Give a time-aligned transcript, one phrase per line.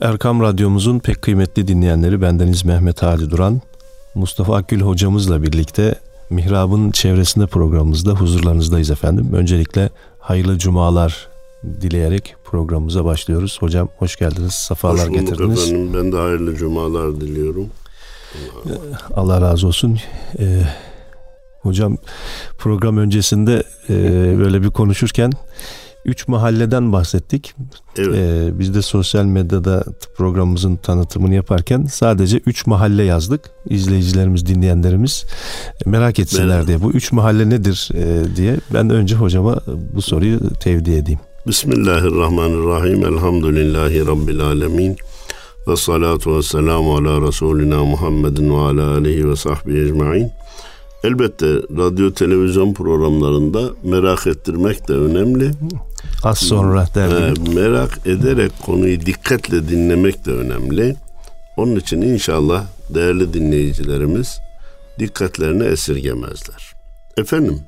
[0.00, 3.60] Erkam Radyomuzun pek kıymetli dinleyenleri bendeniz Mehmet Hadi Duran,
[4.14, 5.94] Mustafa Akgül hocamızla birlikte
[6.30, 9.28] Mihrab'ın çevresinde programımızda huzurlarınızdayız efendim.
[9.32, 11.28] Öncelikle hayırlı cumalar
[11.64, 13.56] dileyerek programımıza başlıyoruz.
[13.60, 15.68] Hocam hoş geldiniz, sefalar hoş getirdiniz.
[15.68, 15.94] efendim.
[15.94, 17.66] Ben de hayırlı cumalar diliyorum.
[19.14, 19.98] Allah razı olsun.
[20.38, 20.62] Ee,
[21.60, 21.96] hocam
[22.58, 23.94] program öncesinde e,
[24.38, 25.32] böyle bir konuşurken
[26.04, 27.54] üç mahalleden bahsettik.
[27.96, 28.14] Evet.
[28.16, 29.84] Ee, biz de sosyal medyada
[30.16, 33.40] programımızın tanıtımını yaparken sadece üç mahalle yazdık.
[33.66, 35.24] İzleyicilerimiz, dinleyenlerimiz
[35.86, 36.66] merak etsinler Evet.
[36.66, 36.82] diye.
[36.82, 39.60] Bu üç mahalle nedir e, diye ben önce hocama
[39.94, 41.20] bu soruyu tevdi edeyim.
[41.46, 43.06] Bismillahirrahmanirrahim.
[43.06, 44.96] Elhamdülillahi Rabbil alemin.
[45.68, 50.30] Ve salatu ve selamu ala Resulina Muhammedin ve ala aleyhi ve sahbihi ecma'in.
[51.04, 55.50] Elbette radyo televizyon programlarında merak ettirmek de önemli.
[56.22, 57.54] Az sonra Ee, derdim.
[57.54, 60.96] merak ederek konuyu dikkatle dinlemek de önemli.
[61.56, 62.64] Onun için inşallah
[62.94, 64.40] değerli dinleyicilerimiz
[64.98, 66.72] dikkatlerini esirgemezler.
[67.16, 67.60] Efendim,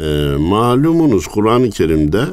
[0.00, 0.04] e,
[0.38, 2.24] malumunuz Kur'an-ı Kerim'de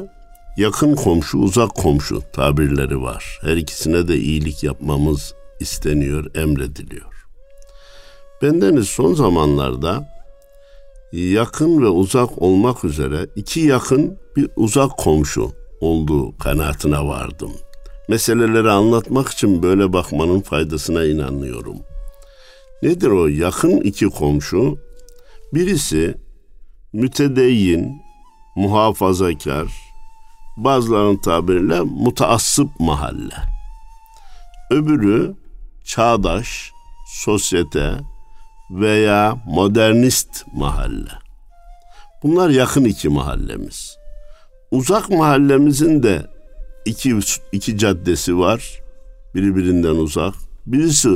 [0.56, 3.38] yakın komşu, uzak komşu tabirleri var.
[3.42, 7.26] Her ikisine de iyilik yapmamız isteniyor, emrediliyor.
[8.42, 10.08] Bendeniz son zamanlarda
[11.12, 17.52] yakın ve uzak olmak üzere iki yakın bir uzak komşu olduğu kanaatine vardım.
[18.08, 21.76] Meseleleri anlatmak için böyle bakmanın faydasına inanıyorum.
[22.82, 24.78] Nedir o yakın iki komşu?
[25.54, 26.14] Birisi
[26.92, 28.02] mütedeyyin,
[28.56, 29.66] muhafazakar,
[30.56, 33.34] bazılarının tabiriyle mutaassıp mahalle.
[34.70, 35.34] Öbürü
[35.84, 36.72] çağdaş,
[37.06, 37.92] sosyete
[38.70, 41.10] veya modernist mahalle.
[42.22, 43.96] Bunlar yakın iki mahallemiz.
[44.70, 46.26] Uzak mahallemizin de
[46.84, 47.18] iki,
[47.52, 48.80] iki caddesi var.
[49.34, 50.34] Birbirinden uzak.
[50.66, 51.08] Birisi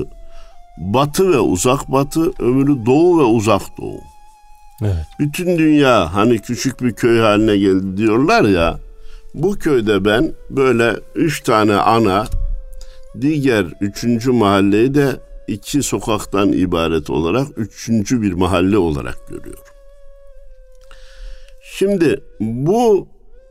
[0.78, 4.00] batı ve uzak batı, öbürü doğu ve uzak doğu.
[4.82, 5.06] Evet.
[5.18, 8.78] Bütün dünya hani küçük bir köy haline geldi diyorlar ya.
[9.34, 12.24] Bu köyde ben böyle üç tane ana,
[13.20, 15.16] diğer üçüncü mahalleyi de
[15.52, 19.64] iki sokaktan ibaret olarak üçüncü bir mahalle olarak görüyorum.
[21.62, 23.08] Şimdi bu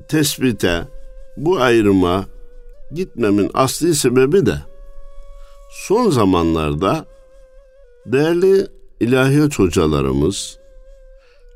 [0.08, 0.88] tespite,
[1.38, 2.26] bu ayrıma
[2.94, 4.56] gitmemin asli sebebi de
[5.72, 7.06] son zamanlarda
[8.06, 8.68] değerli
[9.00, 10.60] ilahiyat hocalarımız,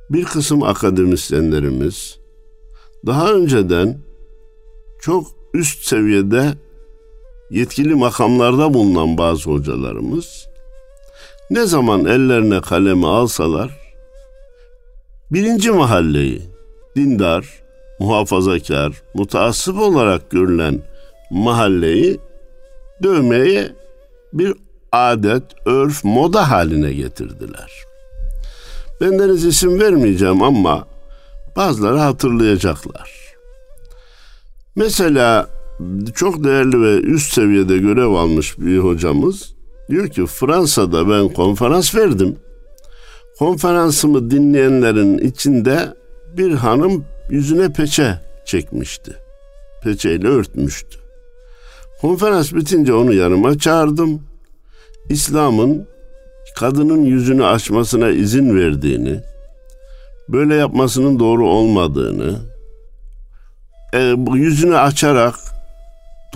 [0.09, 2.19] bir kısım akademisyenlerimiz
[3.05, 3.97] daha önceden
[5.01, 6.53] çok üst seviyede
[7.49, 10.47] yetkili makamlarda bulunan bazı hocalarımız
[11.49, 13.71] ne zaman ellerine kalemi alsalar
[15.31, 16.41] birinci mahalleyi
[16.95, 17.45] dindar,
[17.99, 20.81] muhafazakar, mutaassıp olarak görülen
[21.31, 22.19] mahalleyi
[23.03, 23.71] dövmeye
[24.33, 24.53] bir
[24.91, 27.71] adet, örf, moda haline getirdiler.
[29.01, 30.87] Bendeniz isim vermeyeceğim ama
[31.55, 33.11] bazıları hatırlayacaklar.
[34.75, 35.54] Mesela
[36.15, 39.55] çok değerli ve üst seviyede görev almış bir hocamız
[39.89, 42.35] diyor ki Fransa'da ben konferans verdim.
[43.39, 45.93] Konferansımı dinleyenlerin içinde
[46.37, 49.13] bir hanım yüzüne peçe çekmişti.
[49.83, 50.97] Peçeyle örtmüştü.
[52.01, 54.21] Konferans bitince onu yanıma çağırdım.
[55.09, 55.87] İslam'ın
[56.55, 59.21] kadının yüzünü açmasına izin verdiğini,
[60.29, 62.39] böyle yapmasının doğru olmadığını,
[63.93, 65.35] e, yüzünü açarak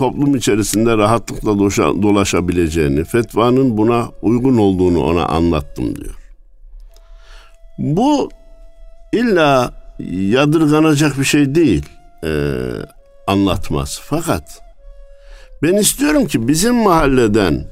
[0.00, 1.58] toplum içerisinde rahatlıkla
[2.02, 6.14] dolaşabileceğini, fetvanın buna uygun olduğunu ona anlattım diyor.
[7.78, 8.30] Bu
[9.12, 9.74] illa
[10.08, 11.86] yadırganacak bir şey değil
[12.24, 12.30] e,
[13.26, 14.00] anlatmaz.
[14.04, 14.62] Fakat
[15.62, 17.64] ben istiyorum ki bizim mahalleden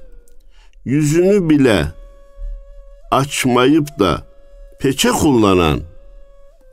[0.84, 1.86] yüzünü bile
[3.10, 4.22] açmayıp da
[4.80, 5.80] peçe kullanan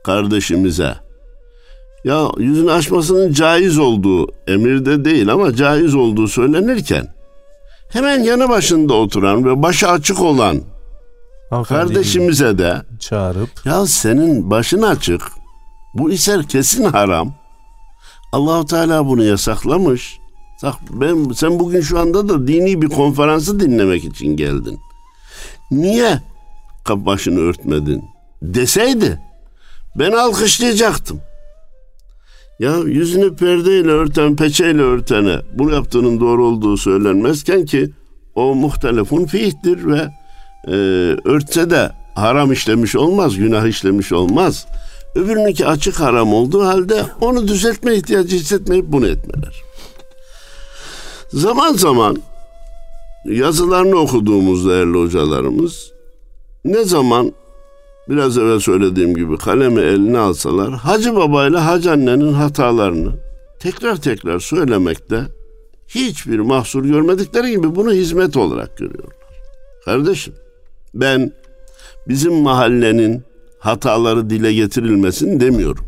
[0.04, 0.94] kardeşimize
[2.06, 7.14] ya yüzünü açmasının caiz olduğu emirde değil ama caiz olduğu söylenirken
[7.88, 10.60] hemen yanı başında oturan ve başı açık olan
[11.50, 15.22] Hanımefendiyi kardeşimize de çağırıp ya senin başın açık
[15.94, 17.34] bu ise kesin haram.
[18.32, 20.18] Allahu Teala bunu yasaklamış.
[20.62, 24.78] Bak ben sen bugün şu anda da dini bir konferansı dinlemek için geldin.
[25.70, 26.20] Niye
[26.88, 28.04] başını örtmedin?
[28.42, 29.20] Deseydi
[29.96, 31.20] ben alkışlayacaktım.
[32.58, 37.90] Ya yüzünü perdeyle örten, peçeyle örtene bunu yaptığının doğru olduğu söylenmezken ki
[38.34, 40.08] o muhtelefun fihtir ve
[40.66, 40.72] e,
[41.24, 44.66] örtse de haram işlemiş olmaz, günah işlemiş olmaz.
[45.14, 49.62] Öbürününki açık haram olduğu halde onu düzeltme ihtiyacı hissetmeyip bunu etmeler.
[51.32, 52.16] Zaman zaman
[53.24, 55.92] yazılarını okuduğumuz değerli hocalarımız
[56.64, 57.32] ne zaman
[58.08, 63.12] biraz evvel söylediğim gibi kalemi eline alsalar Hacı Baba ile Hacı Anne'nin hatalarını
[63.58, 65.22] tekrar tekrar söylemekte
[65.88, 69.16] hiçbir mahsur görmedikleri gibi bunu hizmet olarak görüyorlar.
[69.84, 70.34] Kardeşim
[70.94, 71.32] ben
[72.08, 73.22] bizim mahallenin
[73.58, 75.84] hataları dile getirilmesin demiyorum.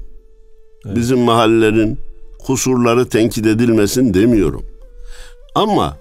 [0.87, 0.97] Evet.
[0.97, 1.99] Bizim mahallelerin
[2.39, 4.63] kusurları tenkit edilmesin demiyorum.
[5.55, 5.97] Ama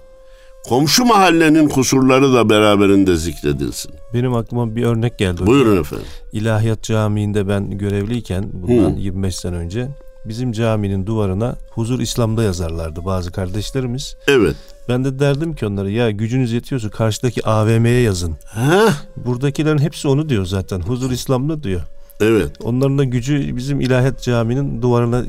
[0.68, 3.92] komşu mahallenin kusurları da beraberinde zikredilsin.
[4.14, 5.46] Benim aklıma bir örnek geldi.
[5.46, 6.06] Buyurun efendim.
[6.32, 9.00] İlahiyat Camii'nde ben görevliyken bundan Hı.
[9.00, 9.88] 25 sene önce
[10.24, 14.16] bizim caminin duvarına huzur İslam'da yazarlardı bazı kardeşlerimiz.
[14.26, 14.56] Evet.
[14.88, 18.36] Ben de derdim ki onlara ya gücünüz yetiyorsa karşıdaki AVM'ye yazın.
[18.44, 18.88] Ha?
[19.16, 20.80] Buradakilerin hepsi onu diyor zaten.
[20.80, 21.80] Huzur İslam'da diyor.
[22.20, 22.50] Evet.
[22.62, 25.24] Onların da gücü bizim İlahiyat Camii'nin duvarına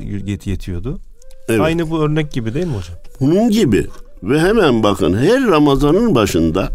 [0.46, 1.00] yetiyordu.
[1.48, 1.60] Evet.
[1.60, 2.96] Aynı bu örnek gibi değil mi hocam?
[3.20, 3.86] Bunun gibi.
[4.22, 6.68] Ve hemen bakın her Ramazan'ın başında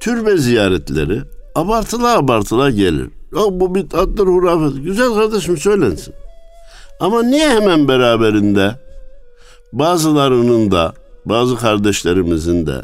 [0.00, 1.20] türbe ziyaretleri
[1.54, 3.10] abartıla abartıla gelir.
[3.36, 4.84] Ya bu bid'attır, hurafet.
[4.84, 6.14] Güzel kardeşim söylensin.
[7.00, 8.74] Ama niye hemen beraberinde
[9.72, 12.82] bazılarının da bazı kardeşlerimizin de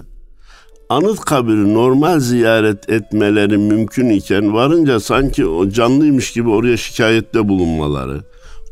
[0.89, 8.21] anıt kabiri normal ziyaret etmeleri mümkün iken varınca sanki o canlıymış gibi oraya şikayette bulunmaları,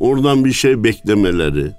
[0.01, 1.73] oradan bir şey beklemeleri,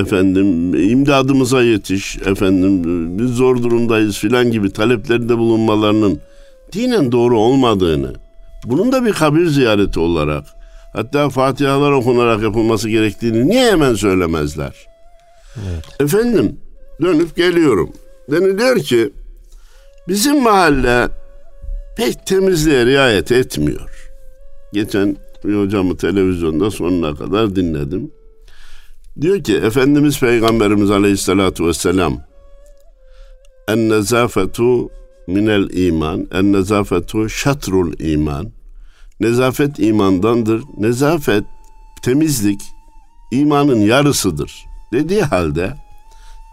[0.00, 2.82] efendim imdadımıza yetiş efendim
[3.18, 6.20] biz zor durumdayız filan gibi taleplerinde bulunmalarının
[6.72, 8.12] dinen doğru olmadığını
[8.64, 10.44] bunun da bir kabir ziyareti olarak
[10.92, 14.86] hatta fatihalar okunarak yapılması gerektiğini niye hemen söylemezler?
[15.56, 16.00] Evet.
[16.00, 16.56] Efendim
[17.02, 17.92] dönüp geliyorum.
[18.30, 19.12] Deniliyor ki
[20.08, 21.08] bizim mahalle
[21.96, 24.10] pek temizliğe riayet etmiyor.
[24.72, 28.10] Geçen bir hocamı televizyonda sonuna kadar dinledim.
[29.20, 32.20] Diyor ki Efendimiz Peygamberimiz Aleyhisselatü Vesselam
[33.68, 34.90] En nezafetu
[35.26, 38.56] minel iman En nezafetu şatrul iman
[39.20, 40.62] Nezafet imandandır.
[40.78, 41.44] Nezafet,
[42.02, 42.60] temizlik
[43.32, 44.64] imanın yarısıdır.
[44.92, 45.74] Dediği halde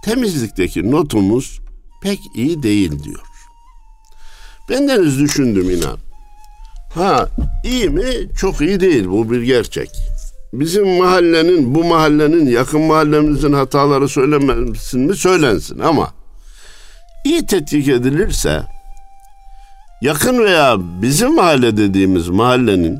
[0.04, 1.59] temizlikteki notumuz
[2.01, 3.21] pek iyi değil diyor.
[4.69, 5.98] Bendeniz düşündüm inan.
[6.94, 7.30] Ha
[7.63, 8.06] iyi mi?
[8.38, 9.89] Çok iyi değil bu bir gerçek
[10.53, 15.15] bizim mahallenin, bu mahallenin, yakın mahallemizin hataları söylenmesin mi?
[15.15, 16.13] Söylensin ama
[17.25, 18.63] iyi tetkik edilirse
[20.01, 23.00] yakın veya bizim mahalle dediğimiz mahallenin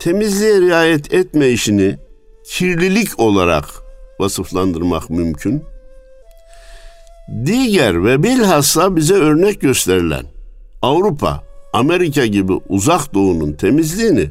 [0.00, 1.98] temizliğe riayet etme işini
[2.50, 3.64] kirlilik olarak
[4.18, 5.64] vasıflandırmak mümkün.
[7.46, 10.24] Diğer ve bilhassa bize örnek gösterilen
[10.82, 14.30] Avrupa, Amerika gibi uzak doğunun temizliğini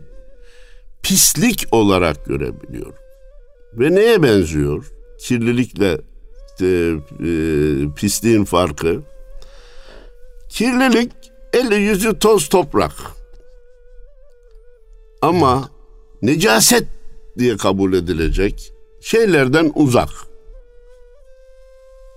[1.03, 2.93] pislik olarak görebiliyor.
[3.73, 4.85] Ve neye benziyor?
[5.19, 5.97] Kirlilikle
[6.61, 7.31] e, e,
[7.95, 9.01] pisliğin farkı.
[10.49, 11.11] Kirlilik
[11.53, 12.93] eli yüzü toz toprak.
[15.21, 15.69] Ama
[16.21, 16.87] necaset
[17.37, 20.09] diye kabul edilecek şeylerden uzak.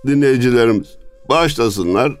[0.07, 0.97] Dinleyicilerimiz
[1.29, 2.11] bağışlasınlar.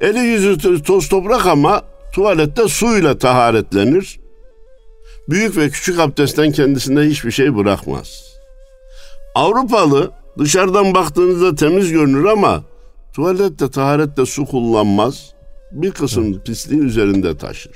[0.00, 1.82] Eli yüzü toz toprak ama
[2.12, 4.20] tuvalette suyla taharetlenir
[5.28, 8.24] büyük ve küçük abdestten kendisinde hiçbir şey bırakmaz.
[9.34, 12.62] Avrupalı dışarıdan baktığınızda temiz görünür ama
[13.12, 15.32] tuvalette, taharette su kullanmaz.
[15.72, 16.46] Bir kısım evet.
[16.46, 17.72] pisliği üzerinde taşır.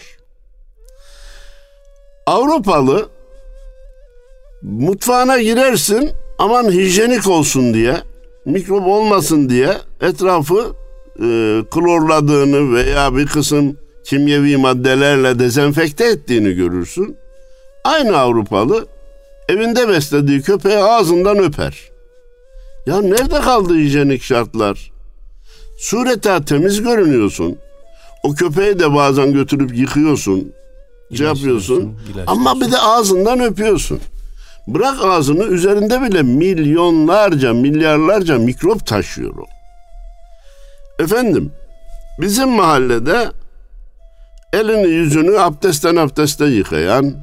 [2.27, 3.09] Avrupalı
[4.63, 7.97] mutfağına girersin aman hijyenik olsun diye,
[8.45, 10.75] mikrop olmasın diye etrafı
[11.17, 11.27] e,
[11.71, 17.17] klorladığını veya bir kısım kimyevi maddelerle dezenfekte ettiğini görürsün.
[17.85, 18.87] Aynı Avrupalı
[19.49, 21.91] evinde beslediği köpeği ağzından öper.
[22.87, 24.93] Ya nerede kaldı hijyenik şartlar?
[25.79, 27.59] Sureta temiz görünüyorsun.
[28.23, 30.53] O köpeği de bazen götürüp yıkıyorsun.
[31.17, 31.99] Şey yapıyorsun.
[32.27, 34.01] Ama bir de ağzından öpüyorsun.
[34.67, 39.47] Bırak ağzını üzerinde bile milyonlarca, milyarlarca mikrop taşıyor o.
[41.03, 41.53] Efendim,
[42.21, 43.29] bizim mahallede
[44.53, 47.15] elini yüzünü abdestten abdeste yıkayan,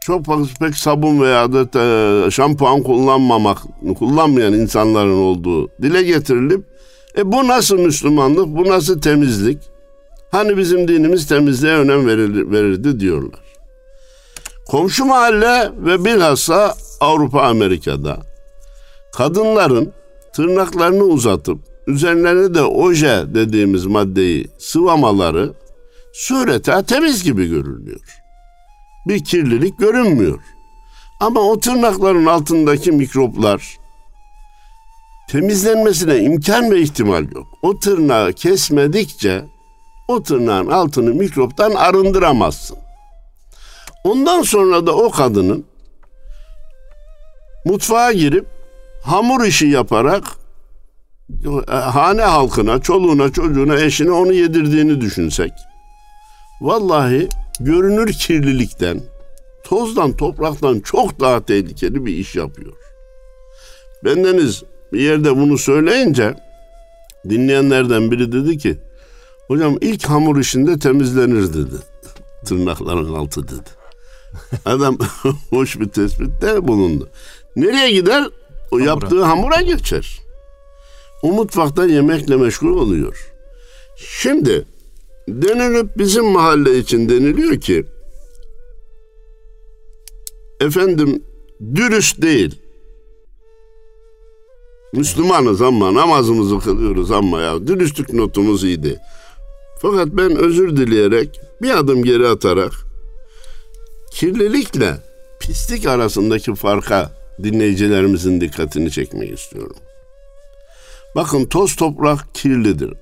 [0.00, 0.24] çok
[0.60, 3.58] pek sabun veya da e, şampuan kullanmamak,
[3.98, 6.64] kullanmayan insanların olduğu dile getirilip
[7.18, 9.58] e bu nasıl Müslümanlık, bu nasıl temizlik?
[10.30, 13.40] Hani bizim dinimiz temizliğe önem verir, verirdi diyorlar.
[14.66, 18.20] Komşu mahalle ve bilhassa Avrupa Amerika'da
[19.12, 19.92] kadınların
[20.34, 25.52] tırnaklarını uzatıp üzerlerine de oje dediğimiz maddeyi sıvamaları
[26.12, 28.00] sureta temiz gibi görünüyor
[29.08, 30.40] bir kirlilik görünmüyor.
[31.20, 33.78] Ama o tırnakların altındaki mikroplar
[35.28, 37.46] temizlenmesine imkan ve ihtimal yok.
[37.62, 39.44] O tırnağı kesmedikçe
[40.08, 42.78] o tırnağın altını mikroptan arındıramazsın.
[44.04, 45.64] Ondan sonra da o kadının
[47.64, 48.46] mutfağa girip
[49.04, 50.24] hamur işi yaparak
[51.70, 55.52] e, hane halkına, çoluğuna, çocuğuna, eşine onu yedirdiğini düşünsek.
[56.60, 57.28] Vallahi
[57.60, 59.00] görünür kirlilikten,
[59.64, 62.72] tozdan, topraktan çok daha tehlikeli bir iş yapıyor.
[64.04, 64.62] Bendeniz
[64.92, 66.34] bir yerde bunu söyleyince
[67.28, 68.78] dinleyenlerden biri dedi ki
[69.48, 71.74] hocam ilk hamur işinde temizlenir dedi.
[72.44, 73.68] Tırnakların altı dedi.
[74.64, 74.98] Adam
[75.50, 77.08] hoş bir tespitte bulundu.
[77.56, 78.24] Nereye gider?
[78.70, 78.84] O hamura.
[78.84, 80.20] yaptığı hamura geçer.
[81.22, 83.32] O mutfakta yemekle meşgul oluyor.
[83.96, 84.64] Şimdi
[85.28, 87.84] denilip bizim mahalle için deniliyor ki
[90.60, 91.22] efendim
[91.74, 92.54] dürüst değil.
[94.92, 98.98] Müslümanız ama namazımızı kılıyoruz ama ya dürüstlük notumuz iyiydi.
[99.82, 102.72] Fakat ben özür dileyerek bir adım geri atarak
[104.12, 104.96] kirlilikle
[105.40, 109.76] pislik arasındaki farka dinleyicilerimizin dikkatini çekmek istiyorum.
[111.16, 112.94] Bakın toz toprak kirlidir.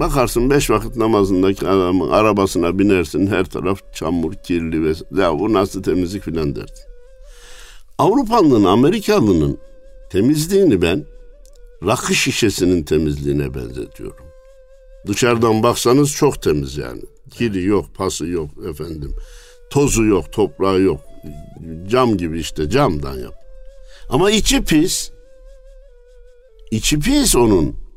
[0.00, 5.82] Bakarsın beş vakit namazındaki adamın arabasına binersin her taraf çamur kirli ve ya bu nasıl
[5.82, 6.84] temizlik filan dersin.
[7.98, 9.58] Avrupalının Amerikalının
[10.10, 11.04] temizliğini ben
[11.86, 14.26] rakı şişesinin temizliğine benzetiyorum.
[15.06, 17.02] Dışarıdan baksanız çok temiz yani.
[17.30, 19.14] Kiri yok, pası yok efendim.
[19.70, 21.00] Tozu yok, toprağı yok.
[21.86, 23.34] Cam gibi işte camdan yap.
[24.08, 25.10] Ama içi pis.
[26.70, 27.87] İçi pis onun.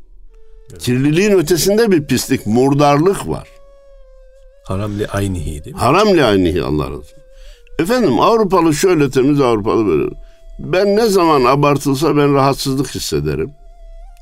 [0.80, 3.48] Kirliliğin ötesinde bir pislik, murdarlık var.
[4.64, 5.82] Haramli aynihi değil mi?
[5.82, 7.22] Haramli aynihi Allah razı
[7.80, 10.10] Efendim Avrupalı şöyle temiz Avrupalı böyle.
[10.60, 13.52] Ben ne zaman abartılsa ben rahatsızlık hissederim.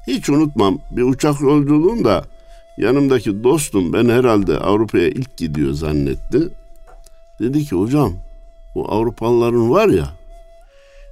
[0.07, 2.23] Hiç unutmam bir uçak yolculuğunda
[2.77, 6.49] yanımdaki dostum ben herhalde Avrupa'ya ilk gidiyor zannetti.
[7.39, 8.13] Dedi ki hocam
[8.75, 10.07] bu Avrupalıların var ya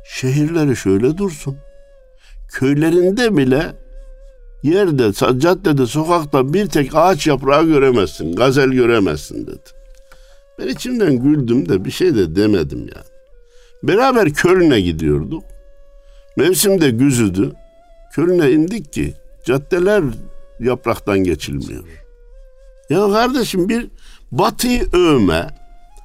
[0.10, 1.58] şehirleri şöyle dursun.
[2.51, 3.74] Köylerinde bile
[4.63, 9.69] yerde, caddede, sokakta bir tek ağaç yaprağı göremezsin, gazel göremezsin dedi.
[10.59, 13.05] Ben içimden güldüm de bir şey de demedim yani.
[13.83, 15.43] Beraber Köln'e gidiyorduk.
[16.37, 17.53] Mevsimde güzüdü.
[18.13, 19.13] Köln'e indik ki
[19.45, 20.03] caddeler
[20.59, 21.83] yapraktan geçilmiyor.
[22.89, 23.87] Ya kardeşim bir
[24.31, 25.47] batıyı övme,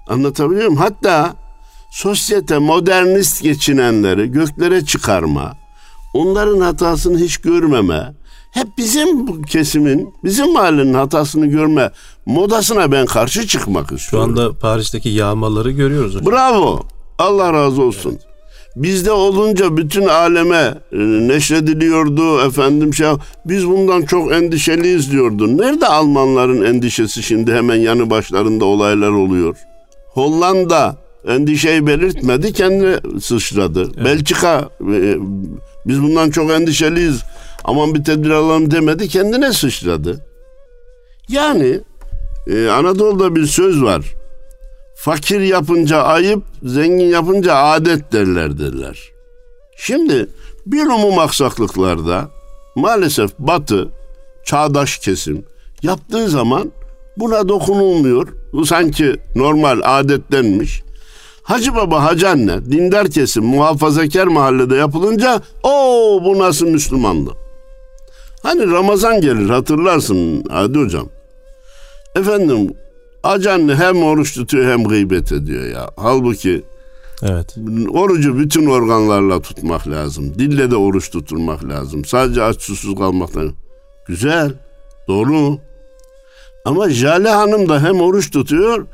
[0.09, 0.77] anlatabiliyor muyum?
[0.77, 1.37] Hatta
[1.93, 5.53] sosyete modernist geçinenleri göklere çıkarma,
[6.15, 8.15] onların hatasını hiç görmeme,
[8.53, 11.91] hep bizim kesimin, bizim mahallenin hatasını görme
[12.27, 14.35] modasına ben karşı çıkmak istiyorum.
[14.37, 16.33] Şu anda Paris'teki yağmaları görüyoruz hocam.
[16.33, 16.81] Bravo.
[17.19, 18.11] Allah razı olsun.
[18.11, 18.33] Evet.
[18.77, 23.09] Bizde olunca bütün aleme e, neşrediliyordu efendim şey.
[23.45, 25.59] Biz bundan çok endişeliyiz diyordu.
[25.59, 29.57] Nerede Almanların endişesi şimdi hemen yanı başlarında olaylar oluyor.
[30.09, 30.97] Hollanda
[31.29, 33.83] endişeyi belirtmedi kendi sıçradı.
[33.83, 34.05] Evet.
[34.05, 35.17] Belçika e,
[35.87, 37.23] biz bundan çok endişeliyiz
[37.65, 40.27] aman bir tedbir alalım demedi kendine sıçradı.
[41.29, 41.81] Yani
[42.47, 44.15] e, Anadolu'da bir söz var.
[44.97, 48.99] Fakir yapınca ayıp, zengin yapınca adet derler derler.
[49.77, 50.27] Şimdi
[50.67, 52.31] bir umum aksaklıklarda
[52.77, 53.89] maalesef batı,
[54.45, 55.45] çağdaş kesim
[55.83, 56.73] yaptığı zaman
[57.17, 58.29] buna dokunulmuyor.
[58.53, 60.83] Bu sanki normal adetlenmiş.
[61.43, 65.71] Hacı baba hacı anne dindar kesim muhafazakar mahallede yapılınca o
[66.25, 67.42] bu nasıl Müslümanlık?
[68.43, 71.09] Hani Ramazan gelir hatırlarsın Hadi hocam.
[72.17, 72.75] Efendim
[73.23, 75.91] acan hem oruç tutuyor hem gıybet ediyor ya.
[75.97, 76.63] Halbuki
[77.23, 77.57] Evet.
[77.91, 80.35] Orucu bütün organlarla tutmak lazım.
[80.39, 82.05] Dille de oruç tutulmak lazım.
[82.05, 83.53] Sadece aç susuz kalmaktan.
[84.07, 84.53] Güzel.
[85.09, 85.59] Doğru.
[86.65, 88.87] Ama Jale Hanım da hem oruç tutuyor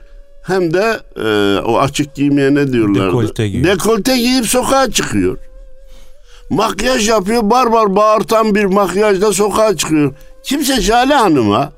[0.43, 3.07] hem de e, o açık giymeye ne diyorlar?
[3.07, 3.67] Dekolte giyiyor.
[3.71, 5.39] Dekolte giyip sokağa çıkıyor.
[6.51, 10.15] Makyaj yapıyor barbar bağırtan bir makyajla sokağa çıkıyor.
[10.43, 11.73] Kimse Jale Hanım'a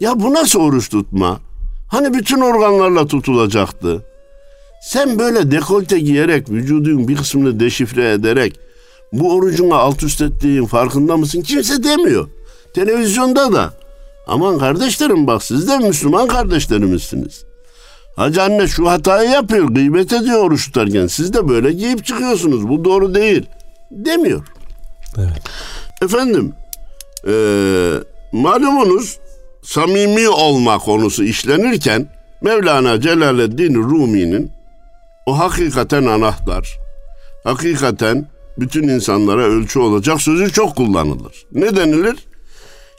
[0.00, 1.40] ya bu nasıl oruç tutma?
[1.88, 4.04] Hani bütün organlarla tutulacaktı.
[4.82, 8.60] Sen böyle dekolte giyerek vücudun bir kısmını deşifre ederek
[9.12, 11.42] bu orucuna alt üst ettiğin farkında mısın?
[11.42, 12.28] Kimse demiyor.
[12.74, 13.74] Televizyonda da.
[14.26, 17.44] Aman kardeşlerim bak siz de Müslüman kardeşlerimizsiniz.
[18.16, 21.06] Hacı anne şu hatayı yapıyor, gıybet ediyor oruç tutarken.
[21.06, 22.68] Siz de böyle giyip çıkıyorsunuz.
[22.68, 23.46] Bu doğru değil.
[23.90, 24.46] Demiyor.
[25.18, 25.42] Evet.
[26.02, 26.52] Efendim,
[27.26, 27.32] e,
[28.32, 29.18] malumunuz
[29.62, 32.08] samimi olma konusu işlenirken
[32.42, 34.52] Mevlana Celaleddin Rumi'nin
[35.26, 36.78] o hakikaten anahtar,
[37.44, 38.26] hakikaten
[38.58, 41.46] bütün insanlara ölçü olacak sözü çok kullanılır.
[41.52, 42.16] Ne denilir?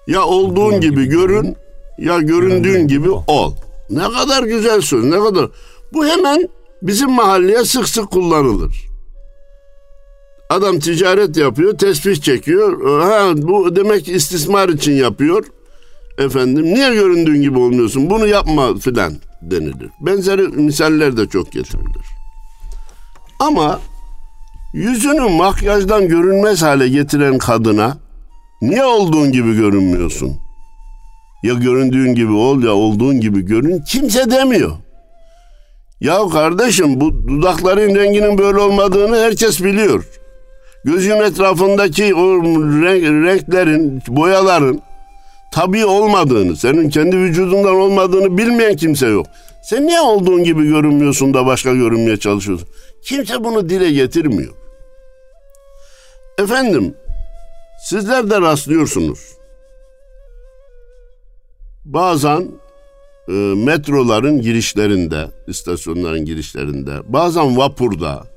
[0.08, 1.56] Ya olduğun gibi görün
[1.98, 3.54] ya göründüğün gibi ol.
[3.90, 5.50] Ne kadar güzel söz, ne kadar.
[5.94, 6.50] Bu hemen
[6.82, 8.91] bizim mahalleye sık sık kullanılır.
[10.52, 13.02] Adam ticaret yapıyor, tesbih çekiyor.
[13.02, 15.46] Ha bu demek istismar için yapıyor.
[16.18, 18.10] Efendim niye göründüğün gibi olmuyorsun?
[18.10, 19.90] Bunu yapma filan denilir.
[20.02, 22.06] Benzeri misaller de çok getirilir.
[23.40, 23.80] Ama
[24.74, 27.98] yüzünü makyajdan görünmez hale getiren kadına
[28.62, 30.38] niye olduğun gibi görünmüyorsun?
[31.44, 34.72] Ya göründüğün gibi ol ya olduğun gibi görün kimse demiyor.
[36.02, 40.21] Ya kardeşim bu dudakların renginin böyle olmadığını herkes biliyor.
[40.86, 42.42] Gözün etrafındaki o
[42.82, 44.82] renk, renklerin, boyaların
[45.54, 49.26] tabii olmadığını, senin kendi vücudundan olmadığını bilmeyen kimse yok.
[49.64, 52.68] Sen niye olduğun gibi görünmüyorsun da başka görünmeye çalışıyorsun?
[53.04, 54.54] Kimse bunu dile getirmiyor.
[56.40, 56.96] Efendim,
[57.90, 59.20] sizler de rastlıyorsunuz.
[61.86, 62.48] Bazen
[63.28, 68.31] e, metroların girişlerinde, istasyonların girişlerinde, bazen vapurda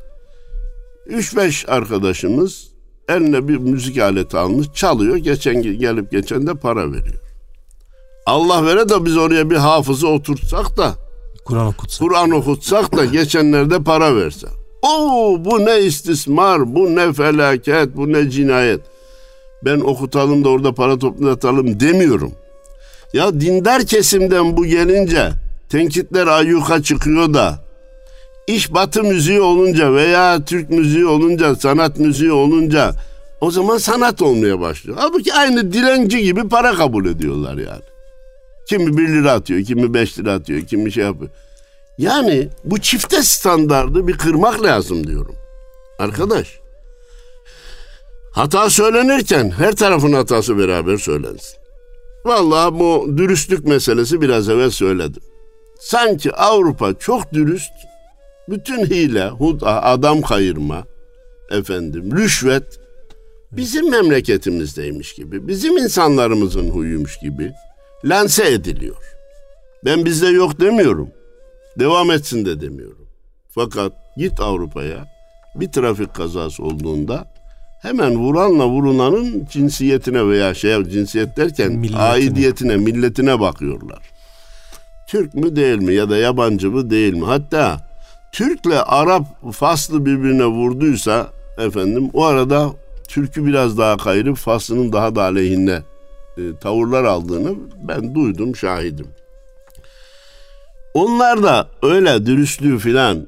[1.08, 2.68] 3-5 arkadaşımız
[3.08, 7.24] eline bir müzik aleti almış, çalıyor, geçen gelip geçen de para veriyor.
[8.26, 10.94] Allah vere de biz oraya bir hafızı oturtsak da
[11.44, 12.08] Kur'an okutsak.
[12.08, 14.46] Kur'an okutsak da geçenlerde para verse.
[14.82, 18.80] Oo bu ne istismar, bu ne felaket, bu ne cinayet.
[19.64, 22.32] Ben okutalım da orada para toplatalım demiyorum.
[23.12, 25.32] Ya dindar kesimden bu gelince
[25.68, 27.63] tenkitler ayyuka çıkıyor da
[28.46, 32.94] iş batı müziği olunca veya Türk müziği olunca, sanat müziği olunca
[33.40, 34.98] o zaman sanat olmaya başlıyor.
[35.00, 37.82] Halbuki aynı dilenci gibi para kabul ediyorlar yani.
[38.68, 41.30] Kimi bir lira atıyor, kimi beş lira atıyor, kimi şey yapıyor.
[41.98, 45.34] Yani bu çifte standardı bir kırmak lazım diyorum.
[45.98, 46.60] Arkadaş.
[48.32, 51.58] Hata söylenirken her tarafın hatası beraber söylensin.
[52.24, 55.22] Vallahi bu dürüstlük meselesi biraz evvel söyledim.
[55.80, 57.72] Sanki Avrupa çok dürüst,
[58.48, 60.84] bütün hile, huda, adam kayırma,
[61.50, 62.80] efendim, rüşvet
[63.52, 67.52] bizim memleketimizdeymiş gibi, bizim insanlarımızın huyuymuş gibi
[68.04, 68.96] lanse ediliyor.
[69.84, 71.08] Ben bizde yok demiyorum.
[71.78, 73.06] Devam etsin de demiyorum.
[73.50, 75.06] Fakat git Avrupa'ya
[75.54, 77.34] bir trafik kazası olduğunda
[77.82, 82.00] hemen vuranla vurunanın cinsiyetine veya şey cinsiyet derken Milletine.
[82.00, 84.02] aidiyetine, milletine bakıyorlar.
[85.08, 87.24] Türk mü değil mi ya da yabancı mı değil mi?
[87.24, 87.93] Hatta
[88.34, 91.26] Türk'le Arap faslı birbirine vurduysa
[91.58, 92.70] efendim o arada
[93.08, 95.82] Türk'ü biraz daha kayırıp faslının daha da aleyhine
[96.38, 97.54] e, tavırlar aldığını
[97.88, 99.06] ben duydum, şahidim.
[100.94, 103.26] Onlar da öyle dürüstlüğü filan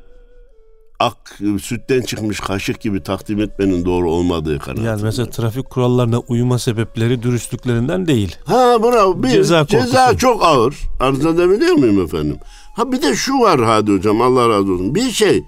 [1.00, 1.16] ak
[1.62, 4.90] sütten çıkmış kaşık gibi takdim etmenin doğru olmadığı kanaatindeyim.
[4.90, 8.36] Yani mesela trafik kurallarına uyma sebepleri dürüstlüklerinden değil.
[8.44, 9.22] Ha bravo.
[9.22, 10.76] Bir Ceza ceza, çok ağır.
[11.00, 12.36] Arz edebiliyor muyum efendim?
[12.76, 14.94] Ha bir de şu var Hadi hocam Allah razı olsun.
[14.94, 15.44] Bir şey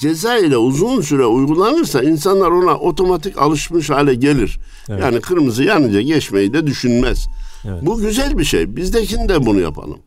[0.00, 4.58] ceza ile uzun süre uygulanırsa insanlar ona otomatik alışmış hale gelir.
[4.88, 5.02] Evet.
[5.02, 7.26] Yani kırmızı yanınca geçmeyi de düşünmez.
[7.64, 7.82] Evet.
[7.82, 8.76] Bu güzel bir şey.
[8.76, 9.98] Bizdekini de bunu yapalım.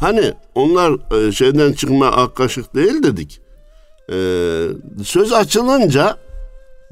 [0.00, 0.92] Hani onlar
[1.28, 3.40] e, şeyden çıkma ak kaşık değil dedik.
[4.12, 4.16] E,
[5.04, 6.16] söz açılınca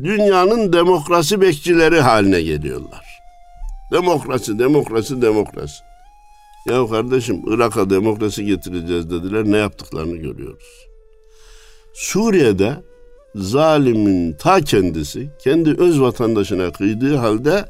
[0.04, 3.04] dünyanın demokrasi bekçileri haline geliyorlar.
[3.92, 5.91] Demokrasi, demokrasi, demokrasi.
[6.66, 9.44] Ya kardeşim Irak'a demokrasi getireceğiz dediler.
[9.44, 10.88] Ne yaptıklarını görüyoruz.
[11.92, 12.76] Suriye'de
[13.34, 17.64] zalimin ta kendisi kendi öz vatandaşına kıydığı halde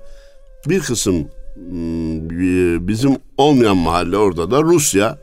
[0.68, 2.31] bir kısım hmm,
[2.88, 5.18] bizim olmayan mahalle orada da Rusya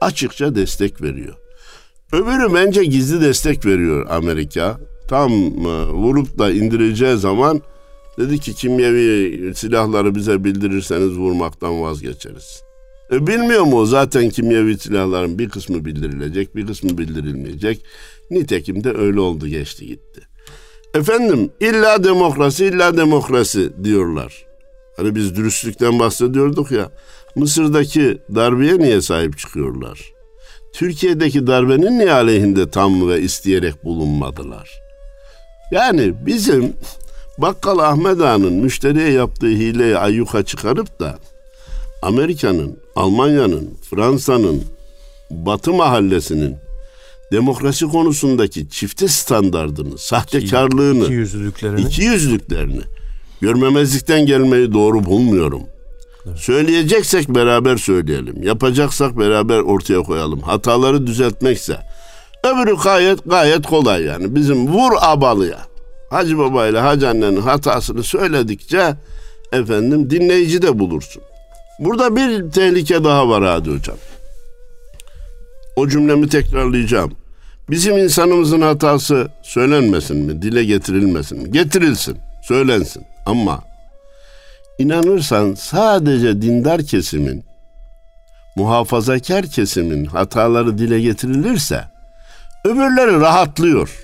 [0.00, 1.34] açıkça destek veriyor.
[2.12, 4.78] Öbürü bence gizli destek veriyor Amerika.
[5.08, 7.62] Tam e, vurup da indireceği zaman
[8.18, 12.63] dedi ki kimyevi silahları bize bildirirseniz vurmaktan vazgeçeriz.
[13.14, 17.84] E bilmiyor mu zaten kimyevi silahların bir kısmı bildirilecek, bir kısmı bildirilmeyecek.
[18.30, 20.20] Nitekim de öyle oldu geçti gitti.
[20.94, 24.44] Efendim illa demokrasi illa demokrasi diyorlar.
[24.96, 26.90] Hani biz dürüstlükten bahsediyorduk ya.
[27.36, 30.12] Mısır'daki darbeye niye sahip çıkıyorlar?
[30.72, 34.70] Türkiye'deki darbenin niye aleyhinde tam ve isteyerek bulunmadılar?
[35.70, 36.72] Yani bizim
[37.38, 41.18] Bakkal Ahmet Ağa'nın müşteriye yaptığı hileyi ayyuka çıkarıp da
[42.02, 44.62] Amerika'nın, Almanya'nın, Fransa'nın,
[45.30, 46.56] Batı mahallesinin
[47.32, 51.80] demokrasi konusundaki çifte standardını, sahtekarlığını, İki yüzlülüklerini.
[51.80, 52.80] iki yüzlüklerini
[53.40, 55.62] görmemezlikten gelmeyi doğru bulmuyorum.
[56.36, 58.42] Söyleyeceksek beraber söyleyelim.
[58.42, 60.40] Yapacaksak beraber ortaya koyalım.
[60.40, 61.76] Hataları düzeltmekse.
[62.44, 64.34] Öbürü gayet gayet kolay yani.
[64.34, 65.58] Bizim vur abalıya.
[66.10, 68.94] Hacı Baba ile Hacı annenin hatasını söyledikçe
[69.52, 71.22] efendim dinleyici de bulursun.
[71.78, 73.96] Burada bir tehlike daha var Hadi Hocam.
[75.76, 77.12] O cümlemi tekrarlayacağım.
[77.70, 80.42] Bizim insanımızın hatası söylenmesin mi?
[80.42, 81.52] Dile getirilmesin mi?
[81.52, 83.04] Getirilsin, söylensin.
[83.26, 83.62] Ama
[84.78, 87.44] inanırsan sadece dindar kesimin,
[88.56, 91.84] muhafazakar kesimin hataları dile getirilirse
[92.64, 94.03] öbürleri rahatlıyor.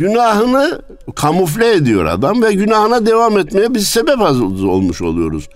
[0.00, 0.82] Günahını
[1.14, 5.48] kamufle ediyor adam ve günahına devam etmeye biz sebep olmuş oluyoruz.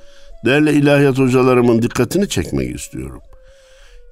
[0.44, 3.20] Değerli ilahiyat hocalarımın dikkatini çekmek istiyorum.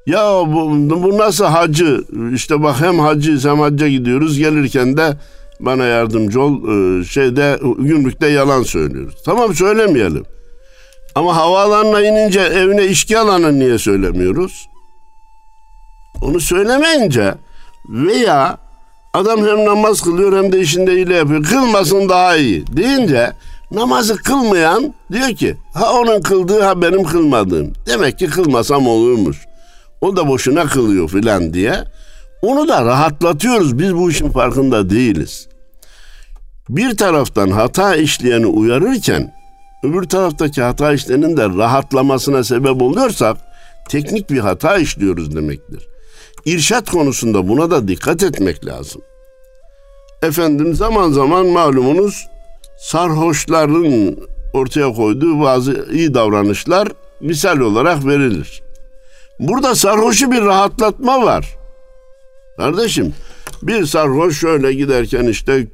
[0.07, 0.71] Ya bu,
[1.03, 2.05] bu nasıl hacı?
[2.35, 4.39] İşte bak hem hacıyız hem hacca gidiyoruz.
[4.39, 5.17] Gelirken de
[5.61, 6.55] bana yardımcı ol.
[6.55, 9.23] Ee, şeyde gümrükte yalan söylüyoruz.
[9.25, 10.25] Tamam söylemeyelim.
[11.15, 14.69] Ama havaalanına inince evine içki alanı niye söylemiyoruz?
[16.23, 17.35] Onu söylemeyince
[17.89, 18.59] veya
[19.15, 21.45] adam hem namaz kılıyor hem de işinde iyile yapıyor.
[21.45, 23.33] Kılmasın daha iyi deyince
[23.71, 27.73] namazı kılmayan diyor ki ha onun kıldığı ha benim kılmadığım.
[27.87, 29.37] Demek ki kılmasam olurmuş.
[30.01, 31.75] O da boşuna kılıyor filan diye.
[32.43, 33.79] Onu da rahatlatıyoruz.
[33.79, 35.49] Biz bu işin farkında değiliz.
[36.69, 39.35] Bir taraftan hata işleyeni uyarırken
[39.83, 43.37] öbür taraftaki hata işleyenin de rahatlamasına sebep oluyorsak
[43.89, 45.92] teknik bir hata işliyoruz demektir.
[46.45, 49.03] İrşat konusunda buna da dikkat etmek lazım.
[50.23, 52.27] Efendim zaman zaman malumunuz
[52.79, 54.17] sarhoşların
[54.53, 56.89] ortaya koyduğu bazı iyi davranışlar
[57.21, 58.63] misal olarak verilir.
[59.41, 61.57] Burada sarhoşu bir rahatlatma var.
[62.57, 63.15] Kardeşim
[63.63, 65.67] bir sarhoş şöyle giderken işte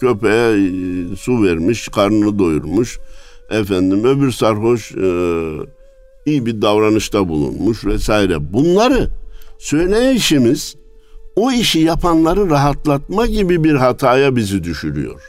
[0.00, 2.98] köpeğe e, su vermiş, karnını doyurmuş.
[3.50, 5.08] Efendim öbür sarhoş e,
[6.26, 8.52] iyi bir davranışta bulunmuş vesaire.
[8.52, 9.08] Bunları
[9.60, 10.76] söyleyişimiz
[11.36, 15.20] o işi yapanları rahatlatma gibi bir hataya bizi düşürüyor.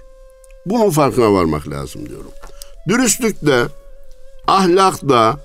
[0.66, 2.32] Bunun farkına varmak lazım diyorum.
[2.88, 3.64] Dürüstlükte,
[4.48, 5.40] ahlakta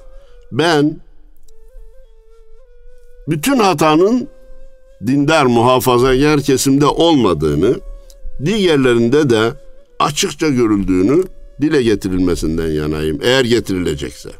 [0.52, 1.00] ben
[3.28, 4.28] bütün hatanın
[5.06, 7.80] dindar muhafazakar kesimde olmadığını,
[8.44, 9.52] diğerlerinde de
[9.98, 11.24] açıkça görüldüğünü
[11.60, 14.30] dile getirilmesinden yanayım eğer getirilecekse.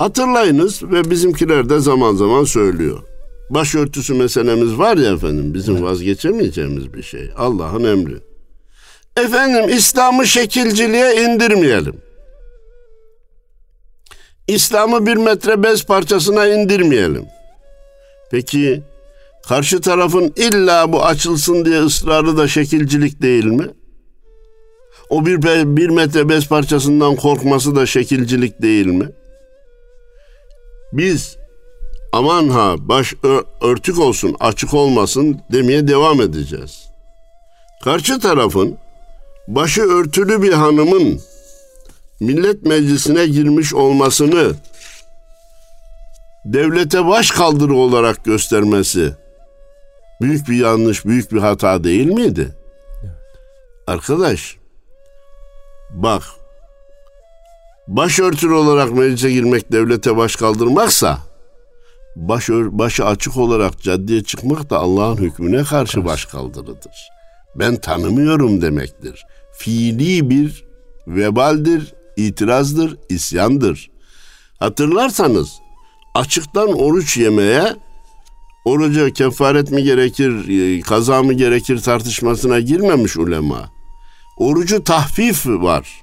[0.00, 3.02] Hatırlayınız ve bizimkiler de zaman zaman söylüyor.
[3.50, 7.30] Başörtüsü meselemiz var ya efendim bizim vazgeçemeyeceğimiz bir şey.
[7.36, 8.16] Allah'ın emri.
[9.16, 11.94] Efendim İslam'ı şekilciliğe indirmeyelim.
[14.48, 17.24] İslam'ı bir metre bez parçasına indirmeyelim.
[18.30, 18.82] Peki
[19.48, 23.66] karşı tarafın illa bu açılsın diye ısrarı da şekilcilik değil mi?
[25.10, 25.42] O bir,
[25.76, 29.08] bir metre bez parçasından korkması da şekilcilik değil mi?
[30.92, 31.36] Biz
[32.12, 33.14] aman ha baş
[33.60, 36.90] örtük olsun açık olmasın demeye devam edeceğiz.
[37.84, 38.78] Karşı tarafın
[39.48, 41.20] başı örtülü bir hanımın
[42.20, 44.54] millet meclisine girmiş olmasını
[46.44, 49.12] devlete baş kaldırı olarak göstermesi
[50.20, 52.48] büyük bir yanlış, büyük bir hata değil miydi?
[53.86, 54.56] Arkadaş
[55.90, 56.22] bak
[57.90, 61.18] başörtülü olarak meclise girmek devlete baş kaldırmaksa
[62.16, 67.10] baş başı açık olarak caddeye çıkmak da Allah'ın hükmüne karşı baş kaldırıdır.
[67.54, 69.24] Ben tanımıyorum demektir.
[69.58, 70.64] Fiili bir
[71.06, 73.90] vebaldir, itirazdır, isyandır.
[74.58, 75.50] Hatırlarsanız
[76.14, 77.76] açıktan oruç yemeye
[78.64, 83.70] oruca kefaret mi gerekir, e, kaza mı gerekir tartışmasına girmemiş ulema.
[84.38, 86.02] Orucu tahfif var.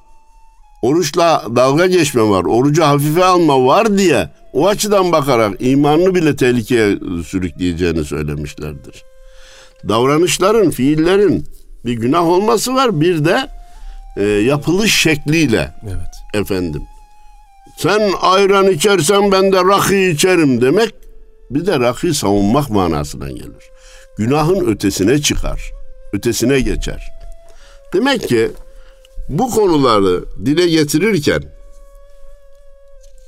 [0.82, 2.44] Oruçla dalga geçme var.
[2.44, 9.04] Orucu hafife alma var diye o açıdan bakarak imanını bile tehlikeye sürükleyeceğini söylemişlerdir.
[9.88, 11.46] Davranışların, fiillerin
[11.86, 13.02] bir günah olması var.
[13.02, 13.48] Bir de
[14.18, 15.72] e, yapılış şekliyle.
[15.84, 16.44] Evet.
[16.44, 16.82] Efendim.
[17.78, 20.94] Sen ayran içersen ben de rakı içerim demek
[21.50, 23.70] bir de rakı savunmak manasına gelir.
[24.18, 25.72] Günahın ötesine çıkar.
[26.14, 27.12] Ötesine geçer.
[27.94, 28.52] Demek ki
[29.30, 31.44] bu konuları dile getirirken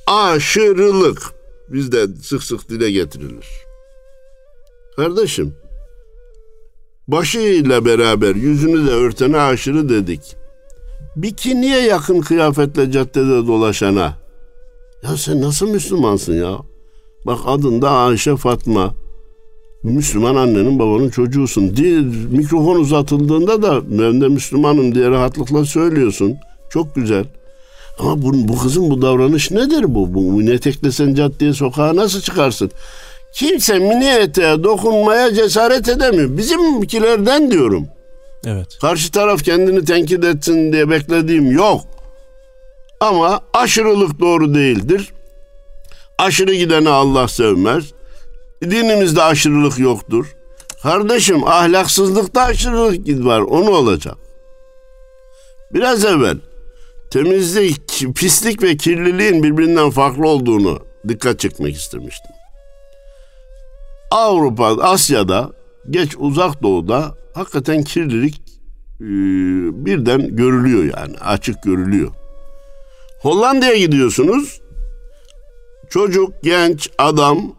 [0.08, 1.22] aşırılık
[1.70, 3.48] bizde sık sık dile getirilir.
[4.96, 5.56] Kardeşim
[7.08, 10.36] başıyla beraber yüzünü de örtene aşırı dedik.
[11.16, 14.18] Bikiniye yakın kıyafetle caddede dolaşana.
[15.04, 16.58] Ya sen nasıl Müslümansın ya?
[17.26, 18.94] Bak adın da Ayşe Fatma.
[19.84, 21.76] Müslüman annenin babanın çocuğusun.
[21.76, 22.00] Diye,
[22.32, 26.38] mikrofon uzatıldığında da ben de Müslümanım diye rahatlıkla söylüyorsun.
[26.70, 27.26] Çok güzel.
[28.00, 30.14] Ama bu, bu kızın bu davranış nedir bu?
[30.14, 32.72] Bu ne teklesen caddeye sokağa nasıl çıkarsın?
[33.34, 36.38] Kimse mini eteğe dokunmaya cesaret edemiyor.
[36.38, 37.88] Bizimkilerden diyorum.
[38.46, 38.78] Evet.
[38.82, 41.82] Karşı taraf kendini tenkit etsin diye beklediğim yok.
[43.00, 45.10] Ama aşırılık doğru değildir.
[46.18, 47.84] Aşırı gideni Allah sevmez.
[48.62, 50.36] Dinimizde aşırılık yoktur.
[50.84, 53.40] Kardeşim ahlaksızlıkta aşırılık var.
[53.40, 54.18] O ne olacak?
[55.74, 56.38] Biraz evvel
[57.12, 62.32] temizlik, pislik ve kirliliğin birbirinden farklı olduğunu dikkat çekmek istemiştim.
[64.12, 65.52] Avrupa, Asya'da,
[65.90, 68.42] geç uzak doğuda hakikaten kirlilik
[69.02, 69.06] e,
[69.86, 72.12] birden görülüyor yani açık görülüyor.
[73.22, 74.62] Hollanda'ya gidiyorsunuz.
[75.90, 77.56] Çocuk, genç, adam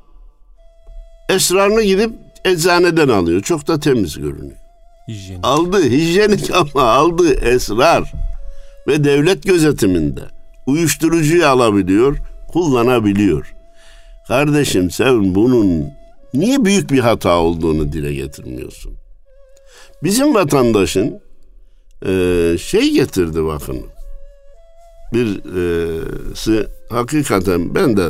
[1.30, 2.10] esrarını gidip
[2.44, 3.40] eczaneden alıyor.
[3.40, 4.56] Çok da temiz görünüyor.
[5.08, 5.44] Hijyenik.
[5.44, 8.12] Aldı hijyenik ama aldı esrar
[8.88, 10.20] ve devlet gözetiminde
[10.66, 12.16] uyuşturucuyu alabiliyor,
[12.52, 13.54] kullanabiliyor.
[14.28, 15.86] Kardeşim sen bunun
[16.34, 18.92] niye büyük bir hata olduğunu dile getirmiyorsun?
[20.02, 21.20] Bizim vatandaşın
[22.06, 22.12] e,
[22.58, 23.78] şey getirdi bakın.
[25.14, 28.08] Birisi hakikaten ben de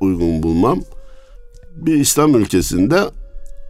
[0.00, 0.80] uygun bulmam.
[1.82, 3.10] Bir İslam ülkesinde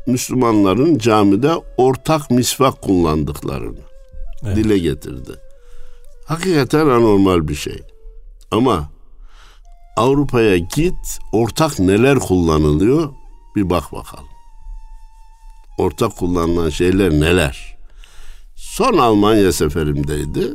[0.06, 3.78] Müslümanların camide ortak misvak kullandıklarını
[4.44, 4.56] Evet.
[4.56, 5.30] dile getirdi.
[6.26, 7.82] Hakikaten anormal bir şey.
[8.50, 8.90] Ama
[9.96, 13.12] Avrupa'ya git, ortak neler kullanılıyor
[13.56, 14.28] bir bak bakalım.
[15.78, 17.78] Ortak kullanılan şeyler neler?
[18.56, 20.48] Son Almanya seferimdeydi.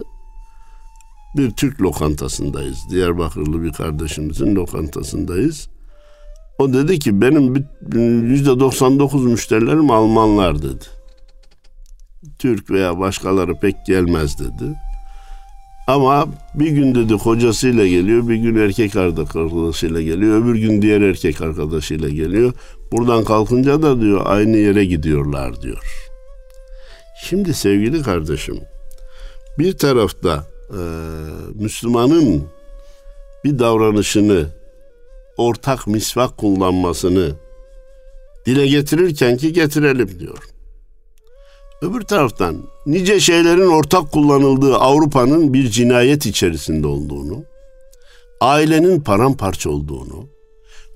[1.38, 2.78] Bir Türk lokantasındayız.
[2.92, 5.70] Diyarbakırlı bir kardeşimizin lokantasındayız.
[6.60, 7.56] O dedi ki benim
[8.28, 10.86] yüzde 99 müşterilerim Almanlar dedi.
[12.40, 14.74] Türk veya başkaları pek gelmez dedi.
[15.88, 21.42] Ama bir gün dedi kocasıyla geliyor, bir gün erkek arkadaşıyla geliyor, öbür gün diğer erkek
[21.42, 22.54] arkadaşıyla geliyor.
[22.92, 25.84] Buradan kalkınca da diyor aynı yere gidiyorlar diyor.
[27.24, 28.60] Şimdi sevgili kardeşim,
[29.60, 30.82] bir tarafta e,
[31.54, 32.44] Müslümanın
[33.44, 34.46] bir davranışını,
[35.38, 37.32] ortak misvak kullanmasını
[38.46, 40.44] dile getirirken ki getirelim diyor.
[41.82, 47.44] Öbür taraftan nice şeylerin ortak kullanıldığı Avrupa'nın bir cinayet içerisinde olduğunu,
[48.42, 50.28] ailenin paramparça olduğunu,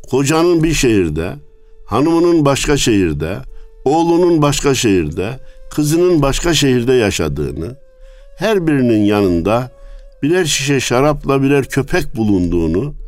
[0.09, 1.35] kocanın bir şehirde,
[1.85, 3.37] hanımının başka şehirde,
[3.85, 5.39] oğlunun başka şehirde,
[5.71, 7.75] kızının başka şehirde yaşadığını,
[8.37, 9.71] her birinin yanında
[10.23, 13.00] birer şişe şarapla birer köpek bulunduğunu